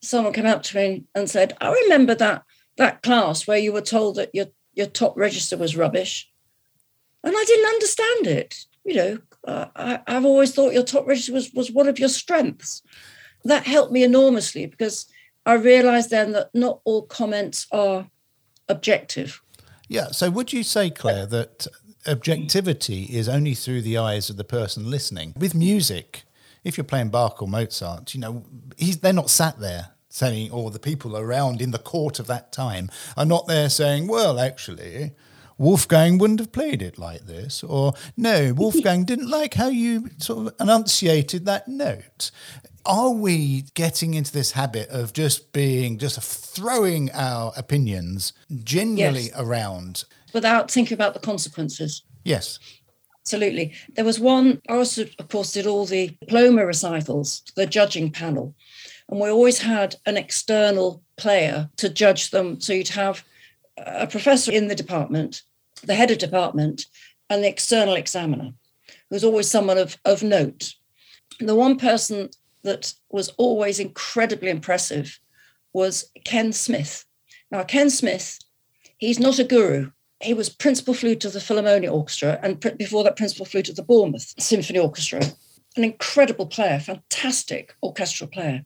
[0.00, 2.44] someone came up to me and said, "I remember that
[2.76, 6.30] that class where you were told that your your top register was rubbish,"
[7.24, 8.64] and I didn't understand it.
[8.84, 12.08] You know, uh, I, I've always thought your top register was was one of your
[12.08, 12.82] strengths.
[13.44, 15.06] That helped me enormously because
[15.44, 18.08] I realized then that not all comments are
[18.68, 19.42] objective.
[19.88, 20.08] Yeah.
[20.08, 21.66] So would you say, Claire, that
[22.06, 25.34] objectivity is only through the eyes of the person listening?
[25.36, 26.22] With music,
[26.64, 28.44] if you're playing Bach or Mozart, you know,
[29.00, 32.90] they're not sat there saying, or the people around in the court of that time
[33.16, 35.12] are not there saying, well, actually,
[35.58, 40.46] Wolfgang wouldn't have played it like this, or no, Wolfgang didn't like how you sort
[40.46, 42.30] of enunciated that note
[42.84, 48.32] are we getting into this habit of just being just throwing our opinions
[48.64, 49.32] genuinely yes.
[49.36, 50.04] around?
[50.32, 52.02] Without thinking about the consequences.
[52.24, 52.58] Yes.
[53.20, 53.72] Absolutely.
[53.94, 58.54] There was one i also of course did all the diploma recitals the judging panel.
[59.08, 62.60] And we always had an external player to judge them.
[62.60, 63.24] So you'd have
[63.76, 65.42] a professor in the department
[65.84, 66.86] the head of department
[67.28, 68.52] and the external examiner.
[69.08, 70.74] Who was always someone of, of note.
[71.40, 72.30] The one person
[72.64, 75.18] that was always incredibly impressive
[75.72, 77.04] was Ken Smith.
[77.50, 78.38] Now, Ken Smith,
[78.98, 79.90] he's not a guru.
[80.20, 83.82] He was principal flute of the Philharmonia Orchestra and before that, principal flute of the
[83.82, 85.20] Bournemouth Symphony Orchestra.
[85.74, 88.64] An incredible player, fantastic orchestral player,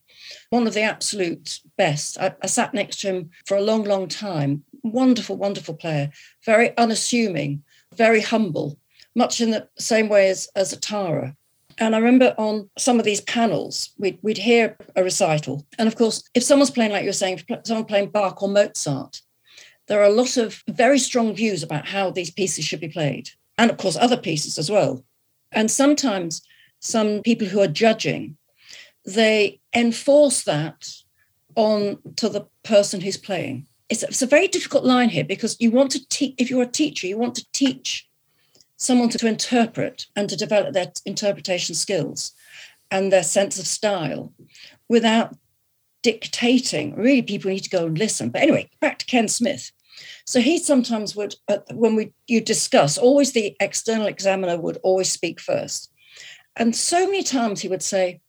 [0.51, 2.19] one of the absolute best.
[2.19, 4.65] I, I sat next to him for a long, long time.
[4.83, 6.11] Wonderful, wonderful player,
[6.45, 7.63] very unassuming,
[7.95, 8.79] very humble,
[9.15, 11.37] much in the same way as, as Atarah.
[11.79, 15.67] And I remember on some of these panels, we'd, we'd hear a recital.
[15.79, 19.21] And of course, if someone's playing, like you're saying, someone playing Bach or Mozart,
[19.87, 23.31] there are a lot of very strong views about how these pieces should be played,
[23.57, 25.05] and of course, other pieces as well.
[25.53, 26.43] And sometimes
[26.81, 28.37] some people who are judging,
[29.05, 30.89] they enforce that
[31.55, 33.67] on to the person who's playing.
[33.89, 36.67] It's, it's a very difficult line here because you want to teach, if you're a
[36.67, 38.06] teacher, you want to teach
[38.77, 42.33] someone to, to interpret and to develop their interpretation skills
[42.91, 44.33] and their sense of style
[44.89, 45.37] without
[46.03, 46.95] dictating.
[46.95, 48.31] Really, people need to go and listen.
[48.31, 49.73] But anyway, back to Ken Smith.
[50.27, 55.11] So he sometimes would, uh, when we you discuss, always the external examiner would always
[55.11, 55.91] speak first,
[56.55, 58.21] and so many times he would say,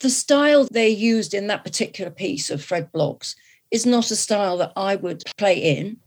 [0.00, 3.34] the style they used in that particular piece of Fred Bloggs
[3.70, 5.98] is not a style that I would play in,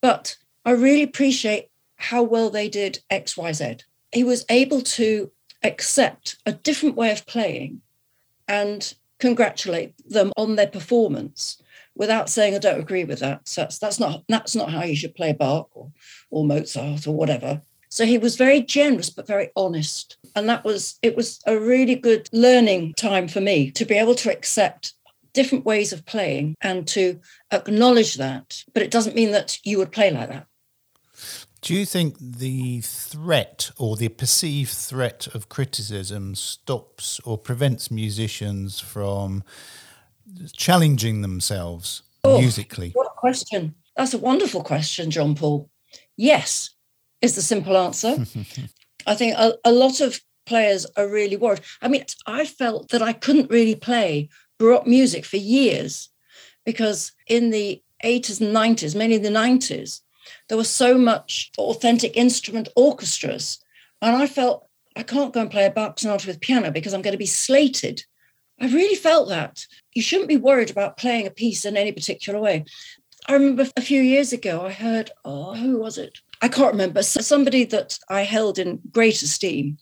[0.00, 1.68] but I really appreciate
[2.02, 3.76] how well they did X, Y, Z.
[4.12, 5.30] He was able to
[5.62, 7.80] accept a different way of playing
[8.48, 11.62] and congratulate them on their performance
[11.94, 13.46] without saying I don't agree with that.
[13.46, 15.90] So that's that's not that's not how you should play Bach or,
[16.30, 17.62] or Mozart or whatever.
[17.88, 20.16] So he was very generous but very honest.
[20.34, 24.14] And that was it was a really good learning time for me to be able
[24.16, 24.94] to accept
[25.32, 27.20] different ways of playing and to
[27.52, 28.64] acknowledge that.
[28.74, 30.46] But it doesn't mean that you would play like that.
[31.62, 38.80] Do you think the threat or the perceived threat of criticism stops or prevents musicians
[38.80, 39.44] from
[40.52, 42.90] challenging themselves oh, musically?
[42.94, 43.76] What a question.
[43.96, 45.70] That's a wonderful question, John Paul.
[46.16, 46.70] Yes,
[47.20, 48.26] is the simple answer.
[49.06, 51.60] I think a, a lot of players are really worried.
[51.80, 56.08] I mean, I felt that I couldn't really play Baroque music for years
[56.66, 60.00] because in the 80s and 90s, mainly in the 90s,
[60.52, 63.58] there was so much authentic instrument orchestras.
[64.02, 67.00] And I felt I can't go and play a Bach sonata with piano because I'm
[67.00, 68.04] going to be slated.
[68.60, 69.66] I really felt that.
[69.94, 72.66] You shouldn't be worried about playing a piece in any particular way.
[73.26, 76.18] I remember a few years ago, I heard, oh, who was it?
[76.42, 77.02] I can't remember.
[77.02, 79.78] Somebody that I held in great esteem.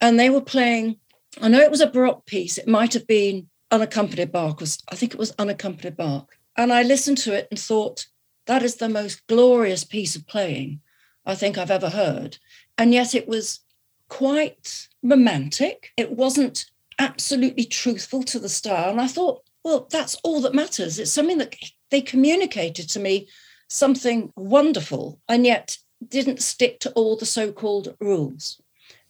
[0.00, 0.96] And they were playing,
[1.42, 2.56] I know it was a Baroque piece.
[2.56, 6.34] It might have been unaccompanied Bach, was I think it was unaccompanied Bach.
[6.56, 8.06] And I listened to it and thought,
[8.48, 10.80] that is the most glorious piece of playing
[11.24, 12.38] I think I've ever heard.
[12.78, 13.60] And yet it was
[14.08, 15.92] quite romantic.
[15.98, 16.64] It wasn't
[16.98, 18.90] absolutely truthful to the style.
[18.90, 20.98] And I thought, well, that's all that matters.
[20.98, 21.54] It's something that
[21.90, 23.28] they communicated to me
[23.68, 28.62] something wonderful and yet didn't stick to all the so-called rules.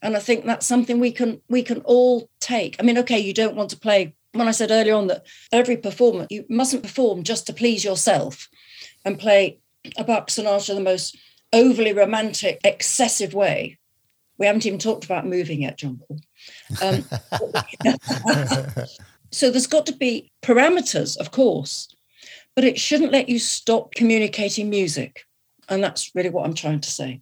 [0.03, 2.75] And I think that's something we can we can all take.
[2.79, 5.77] I mean, okay, you don't want to play when I said earlier on that every
[5.77, 8.49] performer, you mustn't perform just to please yourself
[9.05, 9.59] and play
[9.97, 11.17] a Bach sonata the most
[11.53, 13.79] overly romantic, excessive way.
[14.39, 16.21] We haven't even talked about moving yet, John Paul.
[16.83, 17.05] Um,
[19.33, 21.89] so there's got to be parameters, of course,
[22.55, 25.25] but it shouldn't let you stop communicating music.
[25.69, 27.21] And that's really what I'm trying to say.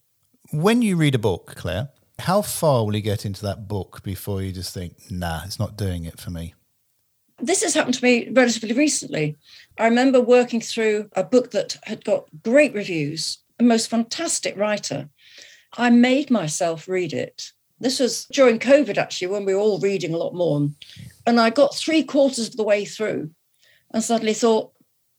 [0.53, 4.43] When you read a book, Claire, how far will you get into that book before
[4.43, 6.55] you just think, nah, it's not doing it for me?
[7.39, 9.37] This has happened to me relatively recently.
[9.79, 15.09] I remember working through a book that had got great reviews, a most fantastic writer.
[15.77, 17.53] I made myself read it.
[17.79, 20.69] This was during COVID, actually, when we were all reading a lot more.
[21.27, 23.31] And I got three quarters of the way through
[23.93, 24.73] and suddenly thought,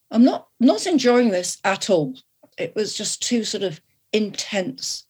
[0.10, 2.16] I'm not not enjoying this at all.
[2.58, 3.82] It was just too sort of
[4.14, 5.06] intense.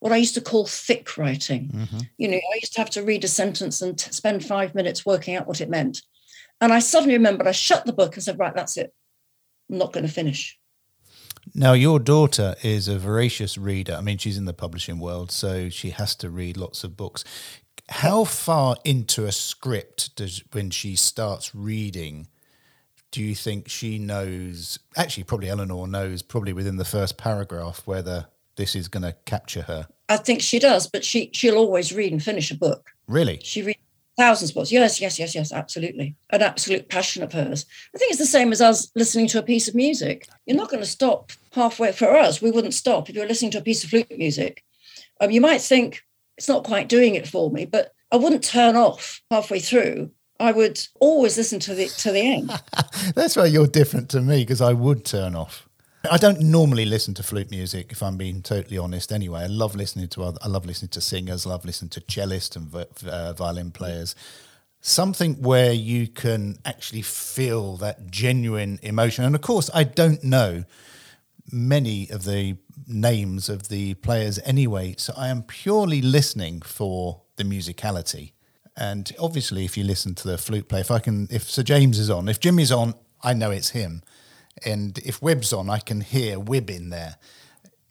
[0.00, 1.70] What I used to call thick writing.
[1.72, 1.98] Mm-hmm.
[2.18, 5.06] You know, I used to have to read a sentence and t- spend five minutes
[5.06, 6.02] working out what it meant.
[6.60, 8.92] And I suddenly remembered I shut the book and said, right, that's it.
[9.70, 10.58] I'm not going to finish.
[11.54, 13.94] Now, your daughter is a voracious reader.
[13.94, 17.24] I mean, she's in the publishing world, so she has to read lots of books.
[17.88, 22.28] How far into a script does when she starts reading?
[23.10, 24.78] Do you think she knows?
[24.96, 26.22] Actually, probably Eleanor knows.
[26.22, 29.88] Probably within the first paragraph whether this is going to capture her.
[30.08, 32.90] I think she does, but she she'll always read and finish a book.
[33.08, 33.40] Really?
[33.42, 33.80] She reads
[34.20, 34.70] thousands spots.
[34.70, 36.14] Yes, yes, yes, yes, absolutely.
[36.28, 37.64] An absolute passion of hers.
[37.94, 40.28] I think it's the same as us listening to a piece of music.
[40.44, 41.92] You're not going to stop halfway.
[41.92, 44.62] For us, we wouldn't stop if you were listening to a piece of flute music.
[45.22, 46.02] Um, you might think
[46.36, 50.10] it's not quite doing it for me, but I wouldn't turn off halfway through.
[50.38, 52.50] I would always listen to the to the end.
[53.14, 55.66] That's why you're different to me because I would turn off.
[56.08, 59.12] I don't normally listen to flute music, if I'm being totally honest.
[59.12, 61.44] Anyway, I love listening to other, I love listening to singers.
[61.44, 62.74] Love listening to cellists and
[63.06, 64.14] uh, violin players.
[64.80, 69.24] Something where you can actually feel that genuine emotion.
[69.24, 70.64] And of course, I don't know
[71.52, 77.44] many of the names of the players anyway, so I am purely listening for the
[77.44, 78.32] musicality.
[78.74, 81.98] And obviously, if you listen to the flute player, if I can, if Sir James
[81.98, 84.02] is on, if Jimmy's on, I know it's him
[84.64, 87.16] and if Wibb's on, I can hear web in there.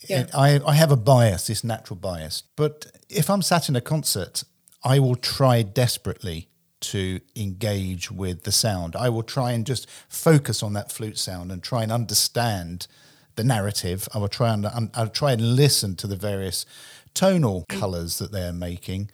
[0.07, 0.27] Yeah.
[0.33, 2.43] I, I have a bias, this natural bias.
[2.55, 4.43] But if I'm sat in a concert,
[4.83, 6.47] I will try desperately
[6.81, 8.95] to engage with the sound.
[8.95, 12.87] I will try and just focus on that flute sound and try and understand
[13.35, 14.07] the narrative.
[14.13, 16.65] I will try and I'll try and listen to the various
[17.13, 17.79] tonal mm.
[17.79, 19.11] colours that they're making.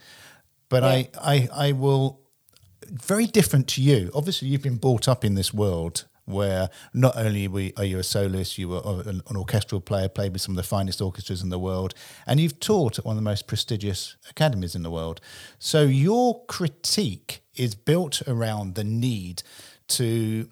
[0.70, 0.90] But Yeah.
[0.90, 2.22] I, I I will
[2.88, 4.12] very different to you.
[4.14, 8.04] Obviously, you've been brought up in this world where not only we, are you a
[8.04, 11.50] soloist, you were an, an orchestral player, played with some of the finest orchestras in
[11.50, 11.94] the world,
[12.26, 15.22] and you've taught at one of the most prestigious academies in the world.
[15.60, 19.44] So your critique is built around the need
[19.88, 20.50] to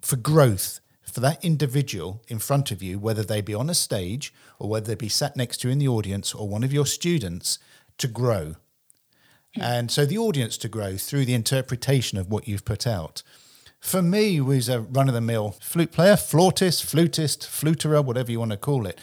[0.00, 4.32] for growth for that individual in front of you, whether they be on a stage
[4.58, 6.86] or whether they be sat next to you in the audience or one of your
[6.86, 7.58] students,
[7.96, 8.54] to grow.
[9.56, 13.22] And so the audience to grow through the interpretation of what you've put out.
[13.80, 18.38] For me, who's a run of the mill flute player, flautist, flutist, fluterer, whatever you
[18.40, 19.00] want to call it,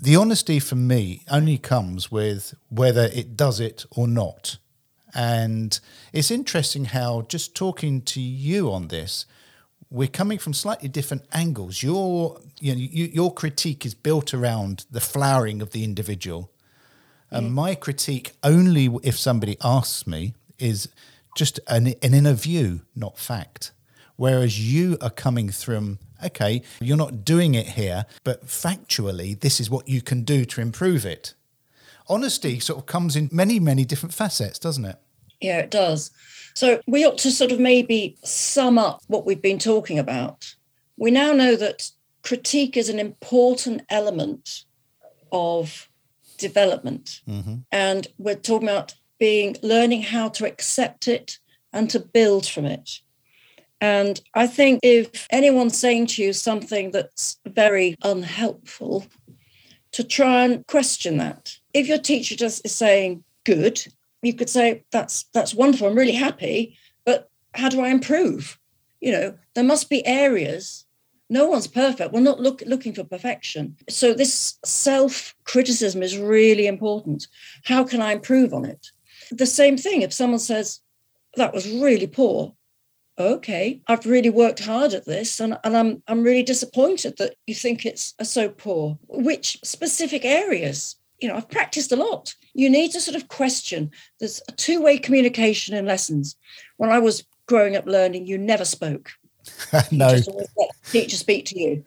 [0.00, 4.58] the honesty for me only comes with whether it does it or not.
[5.14, 5.78] And
[6.12, 9.26] it's interesting how just talking to you on this,
[9.90, 11.82] we're coming from slightly different angles.
[11.82, 16.50] Your you know, you, your critique is built around the flowering of the individual,
[17.30, 20.88] and my critique only if somebody asks me is
[21.34, 23.72] just an, an inner view, not fact.
[24.16, 29.70] Whereas you are coming from, okay, you're not doing it here, but factually, this is
[29.70, 31.34] what you can do to improve it.
[32.08, 34.96] Honesty sort of comes in many, many different facets, doesn't it?
[35.40, 36.10] Yeah, it does.
[36.54, 40.54] So we ought to sort of maybe sum up what we've been talking about.
[40.96, 41.90] We now know that
[42.22, 44.64] critique is an important element
[45.30, 45.88] of
[46.38, 47.20] development.
[47.28, 47.56] Mm-hmm.
[47.70, 51.38] And we're talking about being learning how to accept it
[51.72, 53.00] and to build from it.
[53.80, 59.06] And I think if anyone's saying to you something that's very unhelpful,
[59.92, 61.56] to try and question that.
[61.74, 63.84] If your teacher just is saying good,
[64.22, 65.88] you could say that's that's wonderful.
[65.88, 68.58] I'm really happy, but how do I improve?
[69.00, 70.84] You know, there must be areas.
[71.30, 72.12] No one's perfect.
[72.12, 73.76] We're not look, looking for perfection.
[73.88, 77.26] So this self criticism is really important.
[77.64, 78.90] How can I improve on it?
[79.30, 80.02] The same thing.
[80.02, 80.80] If someone says
[81.36, 82.54] that was really poor,
[83.18, 87.54] okay, I've really worked hard at this and, and I'm I'm really disappointed that you
[87.54, 88.98] think it's uh, so poor.
[89.08, 90.96] Which specific areas?
[91.20, 92.34] You know, I've practiced a lot.
[92.54, 93.90] You need to sort of question.
[94.20, 96.36] There's a two-way communication in lessons.
[96.76, 99.10] When I was growing up learning, you never spoke.
[99.90, 100.10] no.
[100.10, 101.84] Just always let the teacher speak to you.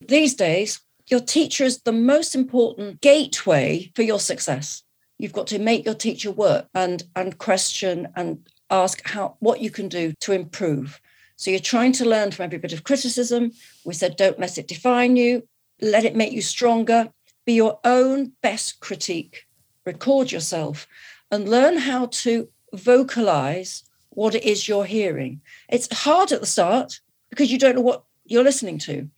[0.00, 4.82] These days, your teacher is the most important gateway for your success.
[5.22, 9.70] You've got to make your teacher work and and question and ask how what you
[9.70, 11.00] can do to improve.
[11.36, 13.52] So you're trying to learn from every bit of criticism.
[13.84, 15.46] We said don't let it define you,
[15.80, 17.12] let it make you stronger.
[17.46, 19.46] Be your own best critique.
[19.86, 20.88] Record yourself
[21.30, 25.40] and learn how to vocalize what it is you're hearing.
[25.68, 26.98] It's hard at the start
[27.30, 29.08] because you don't know what you're listening to,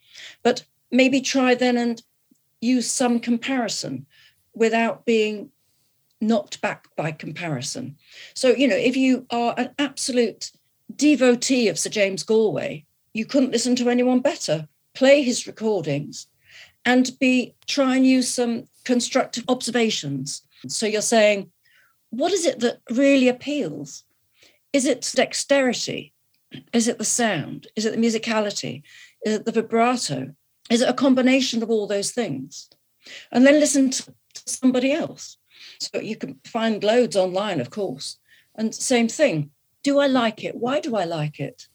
[0.43, 2.03] but maybe try then and
[2.61, 4.05] use some comparison
[4.55, 5.51] without being
[6.27, 7.97] knocked back by comparison.
[8.35, 10.51] So, you know, if you are an absolute
[10.95, 14.69] devotee of Sir James Galway, you couldn't listen to anyone better.
[14.95, 16.27] Play his recordings
[16.85, 20.43] and be try and use some constructive observations.
[20.69, 21.51] So you're saying,
[22.11, 24.05] what is it that really appeals?
[24.73, 26.13] Is it dexterity?
[26.73, 27.67] Is it the sound?
[27.77, 28.83] Is it the musicality?
[29.25, 30.35] Is it the vibrato?
[30.71, 32.69] Is it a combination of all those things?
[33.33, 34.05] And then listen to
[34.47, 35.37] somebody else.
[35.93, 38.19] So you can find loads online, of course.
[38.55, 39.51] And same thing.
[39.83, 40.57] Do I like it?
[40.57, 41.69] Why do I like it?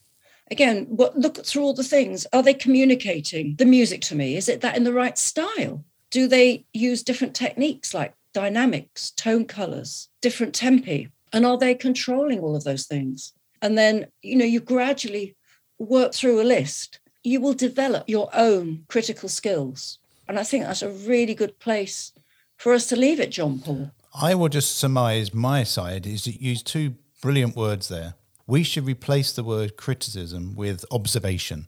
[0.51, 2.25] Again, what, look through all the things.
[2.33, 4.35] Are they communicating the music to me?
[4.35, 5.83] Is it that in the right style?
[6.09, 11.09] Do they use different techniques like dynamics, tone colors, different tempi?
[11.31, 13.33] And are they controlling all of those things?
[13.61, 15.35] And then, you know, you gradually
[15.77, 16.99] work through a list.
[17.23, 19.99] You will develop your own critical skills.
[20.27, 22.13] And I think that's a really good place
[22.57, 23.91] for us to leave it, John Paul.
[24.13, 28.15] I will just surmise my side is that you use two brilliant words there.
[28.47, 31.67] We should replace the word criticism with observation.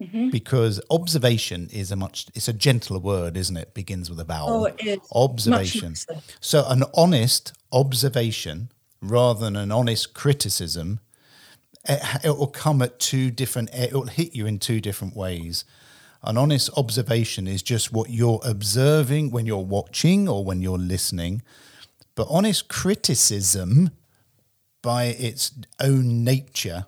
[0.00, 0.30] Mm-hmm.
[0.30, 3.74] Because observation is a much it's a gentler word, isn't it?
[3.74, 4.50] Begins with a vowel.
[4.50, 4.98] Oh, it is.
[5.14, 5.94] Observation.
[6.40, 10.98] So an honest observation rather than an honest criticism,
[11.88, 13.70] it, it will come at two different.
[13.72, 15.64] It will hit you in two different ways.
[16.26, 21.42] An honest observation is just what you're observing when you're watching or when you're listening.
[22.14, 23.90] But honest criticism,
[24.80, 26.86] by its own nature,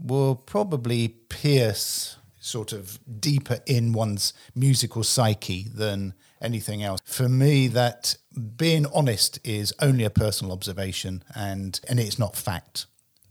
[0.00, 7.00] will probably pierce sort of deeper in one's musical psyche than anything else.
[7.04, 8.16] For me, that
[8.56, 12.86] being honest is only a personal observation and, and it's not fact.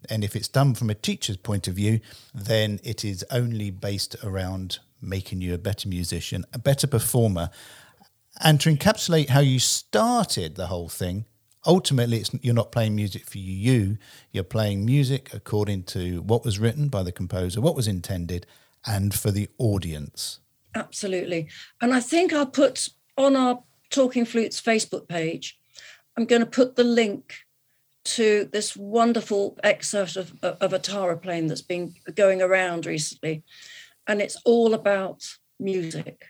[0.09, 1.99] And if it's done from a teacher's point of view,
[2.33, 7.49] then it is only based around making you a better musician, a better performer.
[8.41, 11.25] And to encapsulate how you started the whole thing,
[11.65, 13.97] ultimately you're not playing music for you,
[14.31, 18.45] you're playing music according to what was written by the composer, what was intended,
[18.85, 20.39] and for the audience.
[20.75, 21.47] Absolutely.
[21.81, 25.57] And I think I'll put on our Talking Flutes Facebook page,
[26.15, 27.33] I'm going to put the link
[28.03, 33.43] to this wonderful excerpt of, of Atarah playing that's been going around recently.
[34.09, 35.23] And it's all about
[35.59, 36.25] music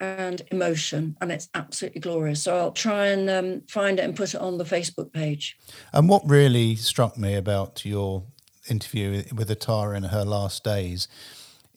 [0.00, 2.42] and emotion, and it's absolutely glorious.
[2.42, 5.56] So I'll try and um, find it and put it on the Facebook page.
[5.92, 8.24] And what really struck me about your
[8.68, 11.06] interview with Atarah in her last days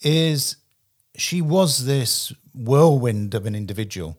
[0.02, 0.58] is
[1.16, 4.18] she was this whirlwind of an individual,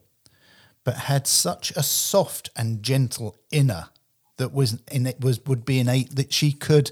[0.83, 3.89] but had such a soft and gentle inner
[4.37, 6.91] that was in it was would be innate that she could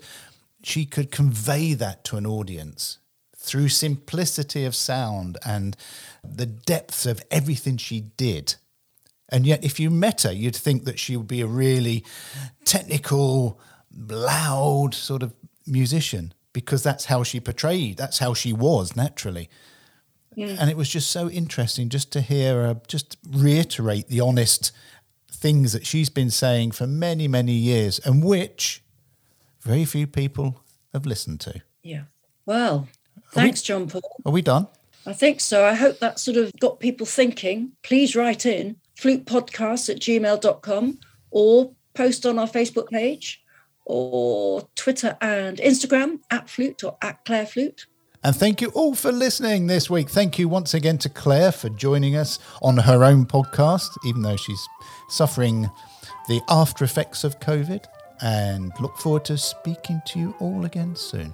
[0.61, 2.99] she could convey that to an audience
[3.39, 5.75] through simplicity of sound and
[6.23, 8.55] the depth of everything she did.
[9.29, 12.03] And yet, if you met her, you'd think that she would be a really
[12.65, 13.59] technical,
[13.95, 15.33] loud sort of
[15.65, 19.49] musician because that's how she portrayed, that's how she was naturally.
[20.35, 20.55] Yeah.
[20.59, 24.71] And it was just so interesting just to hear her just reiterate the honest
[25.31, 28.83] things that she's been saying for many, many years and which
[29.61, 30.63] very few people
[30.93, 31.61] have listened to.
[31.83, 32.03] Yeah.
[32.45, 32.87] Well,
[33.31, 34.21] thanks, we, John Paul.
[34.25, 34.67] Are we done?
[35.05, 35.65] I think so.
[35.65, 37.71] I hope that sort of got people thinking.
[37.83, 40.99] Please write in flutepodcast at gmail.com
[41.31, 43.43] or post on our Facebook page
[43.85, 47.87] or Twitter and Instagram at flute or at Claire Flute.
[48.23, 50.09] And thank you all for listening this week.
[50.09, 54.35] Thank you once again to Claire for joining us on her own podcast, even though
[54.35, 54.67] she's
[55.07, 55.69] suffering
[56.27, 57.85] the after effects of COVID.
[58.21, 61.33] And look forward to speaking to you all again soon.